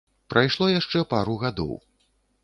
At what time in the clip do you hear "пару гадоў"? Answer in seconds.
1.11-1.75